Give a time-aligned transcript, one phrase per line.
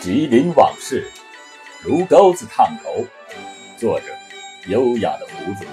[0.00, 1.10] 吉林往事，
[1.84, 3.04] 炉钩子烫头。
[3.76, 4.06] 作者：
[4.68, 5.66] 优雅的胡子。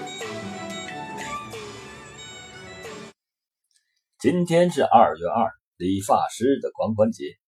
[4.18, 7.43] 今天是二月二，理发师的狂欢节。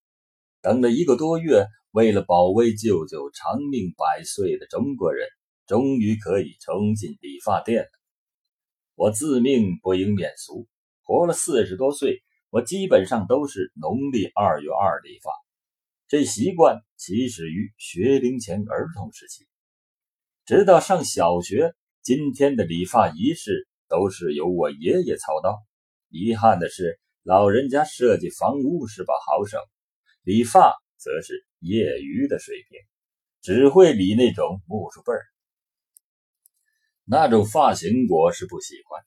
[0.66, 5.28] 等了一个多月，为了保卫舅舅长命百岁的中国人，
[5.68, 7.90] 终于可以冲进理发店了。
[8.96, 10.68] 我自命不应免俗，
[11.04, 15.30] 活了四十多岁，我基本上都是农历二月二理发。
[16.08, 19.46] 这习惯起始于学龄前儿童时期，
[20.48, 25.60] 直到上小学，今天的理发仪式都是由我爷爷操刀。
[26.10, 29.60] 遗憾的是，老人家设计房屋是把好手，
[30.26, 32.80] 理发则是业余的水平，
[33.44, 35.22] 只会理那种木梳背儿。
[37.04, 39.04] 那种发型我是不喜欢。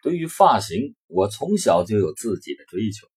[0.00, 3.08] 对于发型，我从小就有自己的追求。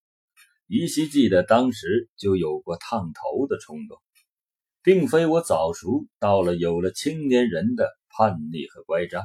[0.65, 3.99] 依稀记得当时就有过烫头的冲动，
[4.81, 9.21] 并非我早熟到了有了青年人的叛逆和乖张，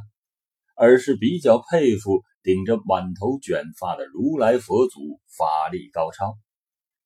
[0.77, 6.37] 而是比较佩服顶着满头卷发的如来佛祖法力高超，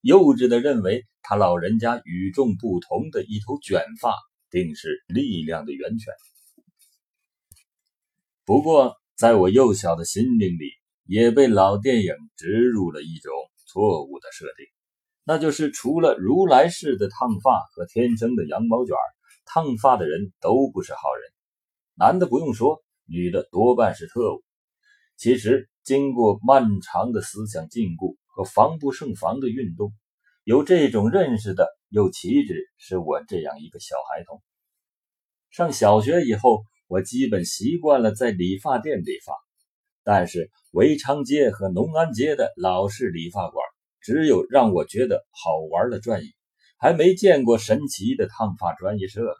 [0.03, 4.14] 幼稚的认为他老人家与众不同的一头卷发
[4.50, 6.12] 定是力量的源泉。
[8.44, 10.70] 不过，在我幼小的心灵里，
[11.06, 13.33] 也被老电影植入了一种。
[13.72, 14.67] 错误的设定，
[15.25, 18.94] 那就是除了如来式的烫发和天生的羊毛卷，
[19.47, 21.33] 烫发的人都不是好人。
[21.94, 24.44] 男的不用说，女的多半是特务。
[25.16, 29.92] 其实，经过漫长的思想禁锢和防不胜防的运动，
[30.42, 34.42] 有这种认识的又岂止是我这样一个小孩童？
[35.50, 39.34] 上小学以后，我基本习惯了在理发店理发。
[40.03, 43.65] 但是维昌街和农安街的老式理发馆，
[44.00, 46.34] 只有让我觉得好玩的转椅，
[46.76, 49.37] 还没见过神奇的烫发专业设备。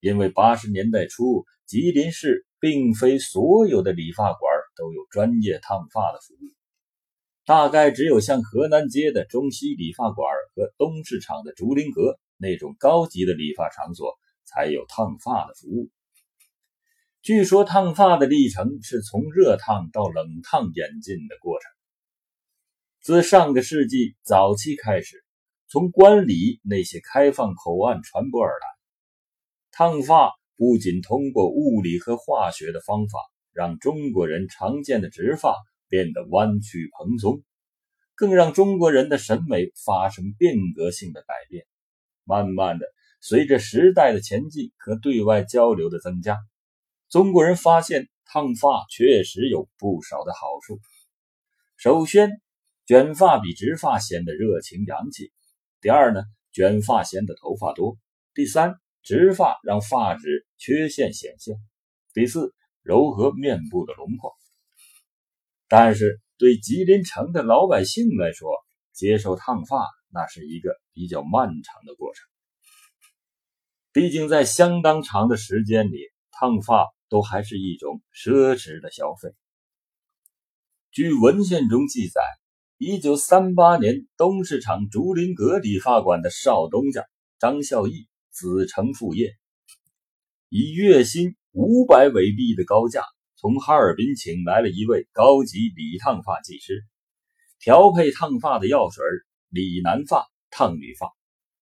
[0.00, 4.40] 因为八十年代初，吉林市并非所有的理发馆
[4.76, 6.52] 都有专业烫发的服务，
[7.46, 15.88] 大概只有像河南街的中西理发馆和东市场的竹林阁那种高级的理发场所才有烫发的服务。
[17.22, 21.70] 据说烫发的历程是从热烫到冷烫演进的过程。
[23.00, 25.24] 自上个世纪早期开始，
[25.68, 28.66] 从关里那些开放口岸传播而来。
[29.70, 33.20] 烫发不仅通过物理和化学的方法，
[33.52, 35.54] 让中国人常见的直发
[35.88, 37.42] 变得弯曲蓬松，
[38.14, 41.66] 更让中国人的审美发生变革性的改变。
[42.24, 42.86] 慢慢的，
[43.20, 46.36] 随着时代的前进和对外交流的增加。
[47.08, 50.80] 中国人发现烫发确实有不少的好处。
[51.76, 52.30] 首先，
[52.84, 55.26] 卷发比直发显得热情洋气；
[55.80, 56.22] 第二呢，
[56.52, 57.96] 卷发显得头发多；
[58.34, 61.56] 第三，直发让发质缺陷显现；
[62.12, 64.32] 第四，柔和面部的轮廓。
[65.68, 68.50] 但是，对吉林城的老百姓来说，
[68.92, 69.78] 接受烫发
[70.12, 72.24] 那是一个比较漫长的过程。
[73.92, 75.98] 毕竟，在相当长的时间里，
[76.30, 76.86] 烫发。
[77.08, 79.30] 都还是一种奢侈的消费。
[80.90, 82.20] 据文献中记载，
[82.78, 87.06] 一九三八年，东市场竹林阁理发馆的少东家
[87.38, 89.36] 张孝义子承父业，
[90.48, 93.04] 以月薪五百韦币的高价，
[93.46, 96.82] 从哈尔滨请来了一位高级理烫发技师，
[97.60, 99.04] 调配烫发的药水，
[99.50, 101.12] 理男发、烫女发。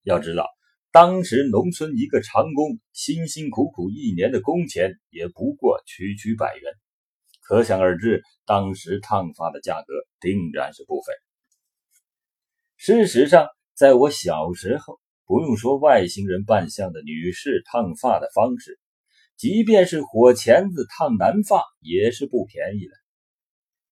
[0.02, 0.48] 要知道。
[0.92, 6.72] 当时农村一个长工辛辛苦苦一年的工钱也不过区区百元，
[7.42, 11.12] 可想而知，当时烫发的价格定然是不菲。
[12.78, 18.80] 事实上，在我小时候，不用说外星人扮相的女士烫发的方式，
[19.36, 22.92] 即便是火钳子烫男发也是不便宜的，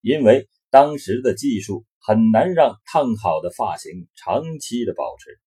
[0.01, 5.39] 因为当时的技术很难让烫好的发型长期的保持，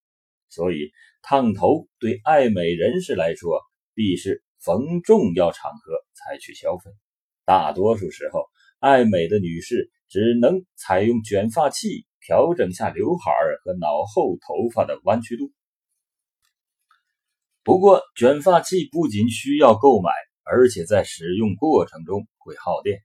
[0.50, 0.92] 所以。
[1.28, 3.60] 烫头对爱美人士来说，
[3.96, 6.92] 必是逢重要场合才去消费。
[7.46, 8.46] 大多数时候，
[8.78, 13.32] 爱美的女士只能采用卷发器调整下刘海
[13.64, 15.52] 和脑后头发的弯曲度。
[17.66, 20.12] 不过，卷发器不仅需要购买，
[20.44, 23.00] 而且在使用过程中会耗电。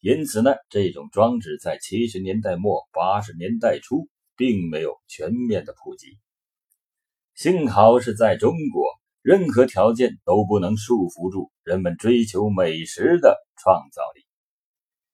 [0.00, 4.06] 因此呢，这种装置在七十年代末八十年代初
[4.36, 6.18] 并没有全面的普及。
[7.34, 8.84] 幸好是在中国，
[9.22, 14.20] 任何条件都不能束缚住人们追求美食的创造力。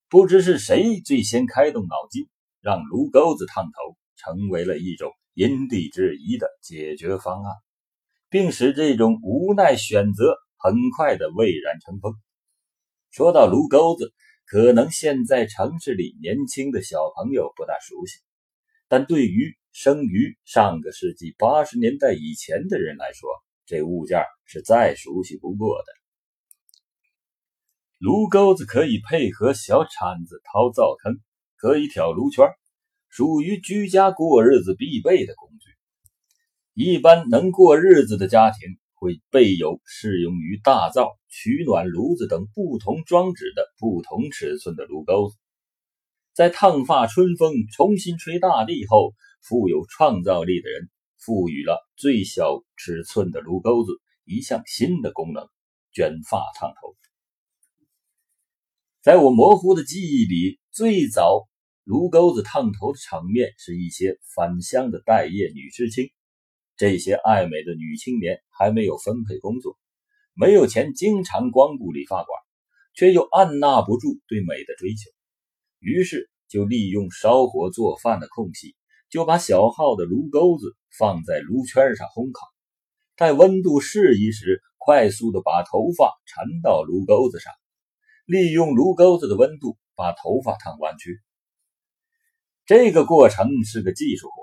[0.08, 2.26] 不知是谁最先开动脑筋，
[2.60, 7.52] 让炉钩子烫头成为了一种因地制宜的解决方案，
[8.34, 12.14] 并使这种无奈选择很快的蔚然成风。
[13.12, 14.12] 说到炉钩子，
[14.44, 18.18] 可能现在城市里年轻的小朋友不大熟悉，
[18.88, 23.30] 但对于生于上个世纪八十年代以前的人来说，
[23.66, 25.92] 这物件是再熟悉不过的。
[28.00, 31.20] 炉钩子可以配合小铲子掏灶坑，
[31.56, 32.48] 可以挑炉圈，
[33.10, 35.53] 属于居家过日子必备的工。
[36.76, 38.58] 一般能过日子的家庭
[38.94, 45.36] 会备有适用于大灶、取暖炉子等不同装置的不同尺寸的炉钩子。
[46.32, 53.92] 在烫发春风重新吹大地后，富有创造力的人赋予了最小尺寸的炉钩子
[54.24, 55.46] 一项新的功能——
[55.94, 56.96] 卷发烫头。
[59.00, 61.46] 在我模糊的记忆里，最早
[61.84, 66.10] 炉钩子烫头的场面是一些返乡的待业女知青。
[66.76, 69.78] 这些爱美的女青年还没有分配工作，
[70.34, 72.28] 没有钱经常光顾理发馆，
[72.94, 75.10] 却又按捺不住对美的追求，
[75.78, 78.74] 于是就利用烧火做饭的空隙，
[79.08, 82.46] 就把小号的炉钩子放在炉圈上烘烤，
[83.16, 87.52] 待温度适宜时，快速的把头发缠到炉钩子上。
[88.26, 91.20] 利用炉钩子的温度把头发烫弯曲，
[92.66, 94.34] 这个过程是个技术活。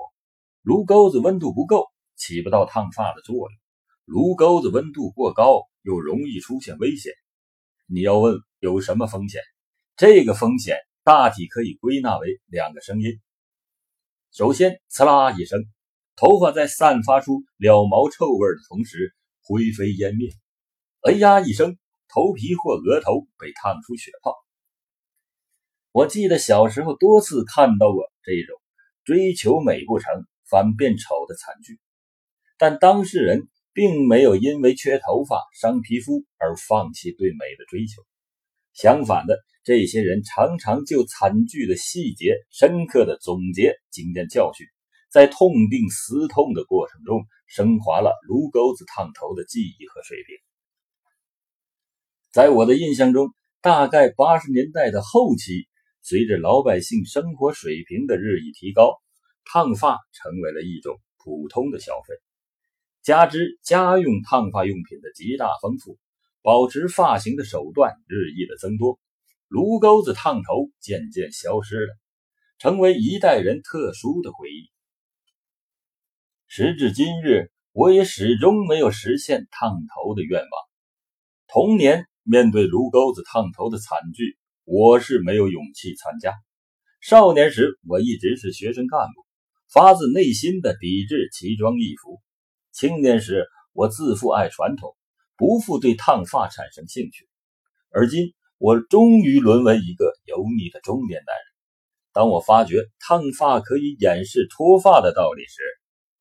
[0.61, 1.90] 炉钩子温度不够，
[2.21, 3.49] 起不到烫发的作用；
[4.05, 7.11] 炉钩子温度过高，又容易出现危险。
[7.87, 9.41] 你要问有什么风险？
[9.97, 13.19] 这个风险大体可以归纳为两个声音：
[14.31, 15.65] 首先，刺啦一声，
[16.15, 20.29] 头发在散发出了毛臭味的同时灰飞烟灭；
[21.01, 21.77] 哎呀一声。
[22.13, 24.35] 头皮或额头被烫出血泡。
[25.93, 28.61] 我记得小时候多次看到过这种
[29.05, 30.11] 追求美不成
[30.49, 31.79] 反变丑的惨剧，
[32.61, 38.03] 但当事人并没有因为缺头发伤皮肤而放弃对美的追求。
[38.71, 44.67] 相反的，这些人常常就惨剧的细节深刻的总结经验教训，
[45.09, 50.35] 在痛定思痛的过程中升华了炉钩子烫头的技艺和水平。
[52.31, 55.67] 在我的印象中，大概八十年代的后期，
[56.03, 59.01] 随着老百姓生活水平的日益提高，
[59.51, 62.13] 烫发成为了一种普通的消费。
[63.03, 65.97] 加之家用烫发用品的极大丰富，
[66.41, 68.99] 保持发型的手段日益的增多，
[69.47, 71.93] 炉钩子烫头渐渐消失了，
[72.59, 74.69] 成为一代人特殊的回忆。
[76.47, 80.49] 时至今日，我也始终没有实现烫头的愿望。
[81.47, 82.07] 童年。
[82.23, 86.35] 面对炉钩子烫头的惨剧，我是没有勇气参加。
[87.01, 89.25] 少年时，我一直是学生干部，
[89.73, 92.21] 发自内心的抵制奇装异服。
[92.81, 94.97] 青年时，我自负爱传统，
[95.37, 97.29] 不复对烫发产生兴趣。
[97.91, 101.45] 而今，我终于沦为一个油腻的中年男人。
[102.11, 105.61] 当我发觉烫发可以掩饰脱发的道理时，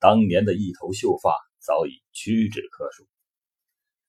[0.00, 3.08] 当年的一头秀发早已屈指可数。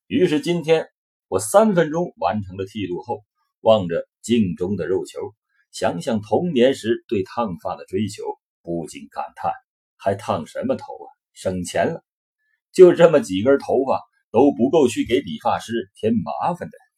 [0.07, 0.89] 于是今天。
[1.29, 3.23] 我三分钟完成了剃度后，
[3.61, 5.33] 望着镜中的肉球，
[5.71, 8.21] 想想童年时对烫发的追求，
[8.61, 9.53] 不禁感叹：
[9.95, 11.07] 还烫什么头啊？
[11.31, 12.03] 省钱了，
[12.73, 14.01] 就这么几根头发
[14.31, 16.90] 都不够去给理发师添麻烦的。